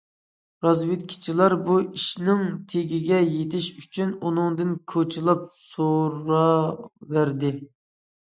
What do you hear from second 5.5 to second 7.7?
سوراۋەردى.